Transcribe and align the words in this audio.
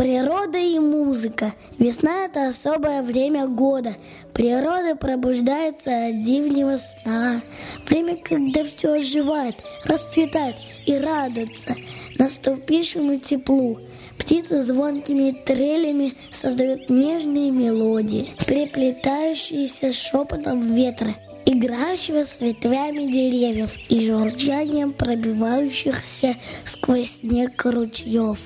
Природа 0.00 0.56
и 0.56 0.78
музыка. 0.78 1.52
Весна– 1.78 2.24
это 2.24 2.48
особое 2.48 3.02
время 3.02 3.46
года. 3.46 3.96
Природа 4.32 4.96
пробуждается 4.96 6.06
от 6.06 6.22
зимнего 6.22 6.78
сна. 6.78 7.42
Время, 7.86 8.16
когда 8.16 8.64
все 8.64 8.94
оживает, 8.94 9.56
расцветает 9.84 10.56
и 10.86 10.94
радуется 10.94 11.76
наступившему 12.18 13.18
теплу. 13.18 13.78
Птицы 14.16 14.62
звонкими 14.62 15.32
трелями 15.32 16.14
создают 16.32 16.88
нежные 16.88 17.50
мелодии, 17.50 18.30
переплетающиеся 18.46 19.92
шепотом 19.92 20.62
ветра, 20.74 21.14
играющего 21.44 22.24
с 22.24 22.40
ветвями 22.40 23.12
деревьев 23.12 23.74
и 23.90 24.06
журчанием 24.06 24.94
пробивающихся 24.94 26.36
сквозь 26.64 27.20
снег 27.20 27.62
ручьев. 27.66 28.38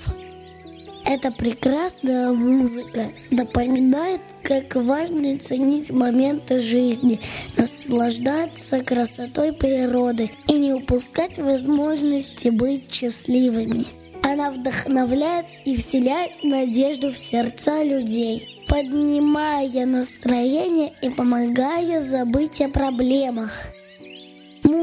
Эта 1.07 1.31
прекрасная 1.31 2.33
музыка 2.33 3.09
напоминает, 3.31 4.23
как 4.43 4.75
важно 4.75 5.39
ценить 5.39 5.91
моменты 5.91 6.61
жизни, 6.61 7.21
наслаждаться 7.59 8.83
красотой 8.83 9.53
природы 9.53 10.31
и 10.49 10.55
не 10.55 10.73
упускать 10.73 11.39
возможности 11.39 12.49
быть 12.49 12.93
счастливыми. 12.93 13.85
Она 14.23 14.51
вдохновляет 14.51 15.45
и 15.67 15.77
вселяет 15.77 16.43
надежду 16.43 17.13
в 17.13 17.19
сердца 17.19 17.85
людей, 17.85 18.65
поднимая 18.67 19.85
настроение 19.85 20.95
и 21.03 21.11
помогая 21.11 22.03
забыть 22.03 22.63
о 22.63 22.71
проблемах. 22.71 23.53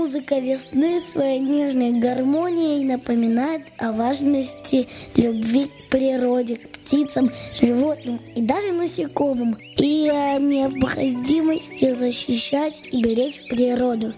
Музыка 0.01 0.39
весны 0.39 0.99
своей 0.99 1.37
нежной 1.37 1.91
гармонией 1.91 2.83
напоминает 2.83 3.61
о 3.77 3.91
важности 3.91 4.87
любви 5.15 5.65
к 5.65 5.91
природе, 5.91 6.55
к 6.55 6.69
птицам, 6.71 7.31
животным 7.53 8.19
и 8.35 8.41
даже 8.41 8.71
насекомым, 8.71 9.55
и 9.77 10.09
о 10.11 10.39
необходимости 10.39 11.93
защищать 11.93 12.81
и 12.91 12.99
беречь 12.99 13.47
природу. 13.47 14.15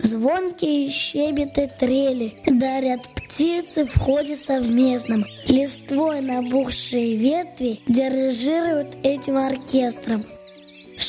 Звонкие 0.00 0.90
щебеты 0.90 1.70
трели 1.80 2.34
дарят 2.44 3.08
птицы 3.08 3.86
в 3.86 3.98
ходе 3.98 4.36
совместном. 4.36 5.24
Листвой 5.46 6.20
набухшие 6.20 7.16
ветви 7.16 7.80
дирижируют 7.88 8.98
этим 9.02 9.38
оркестром. 9.38 10.26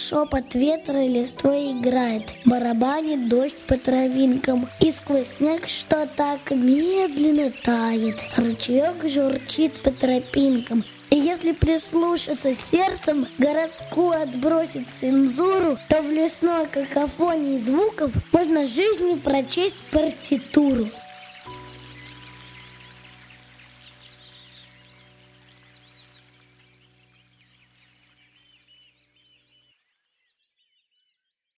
Шепот 0.05 0.53
ветра 0.53 1.05
листвой 1.05 1.71
играет, 1.71 2.35
барабанит 2.43 3.29
дождь 3.29 3.55
по 3.67 3.77
травинкам, 3.77 4.67
и 4.81 4.91
сквозь 4.91 5.37
снег 5.37 5.65
что 5.69 6.09
так 6.17 6.51
медленно 6.51 7.53
тает. 7.63 8.21
Ручеек 8.35 9.09
журчит 9.09 9.81
по 9.81 9.91
тропинкам, 9.91 10.83
и 11.09 11.15
если 11.15 11.53
прислушаться 11.53 12.53
сердцем, 12.53 13.27
городскую 13.37 14.21
отбросить 14.21 14.89
цензуру, 14.89 15.77
то 15.87 16.01
в 16.01 16.11
лесной 16.11 16.65
какофонии 16.65 17.59
звуков 17.59 18.11
можно 18.33 18.65
жизни 18.65 19.17
прочесть 19.17 19.77
партитуру. 19.89 20.89